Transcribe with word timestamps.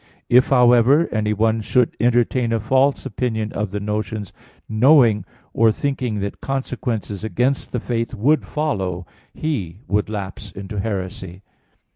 If, 0.29 0.47
however, 0.49 1.07
anyone 1.11 1.61
should 1.61 1.95
entertain 1.99 2.51
a 2.51 2.59
false 2.59 3.05
opinion 3.05 3.53
of 3.53 3.69
the 3.69 3.79
notions, 3.79 4.33
knowing 4.67 5.25
or 5.53 5.71
thinking 5.71 6.21
that 6.21 6.41
consequences 6.41 7.23
against 7.23 7.71
the 7.71 7.79
faith 7.79 8.15
would 8.15 8.43
follow, 8.43 9.05
he 9.31 9.81
would 9.87 10.09
lapse 10.09 10.49
into 10.51 10.79
heresy. 10.79 11.43